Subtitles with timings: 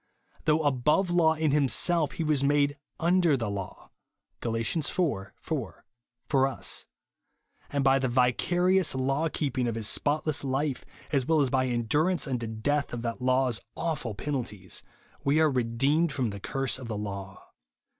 [0.45, 3.91] Though above law in himself, he was made "under the law"
[4.41, 4.55] (Gal.
[4.55, 4.65] iv.
[4.87, 6.87] 4) for us;
[7.69, 12.27] and by the vicarious law keeping of his spotless life, as well as by endurance
[12.27, 14.81] unto death of that law's awful penalties,
[15.23, 17.49] we are redeemed from the curse of the law.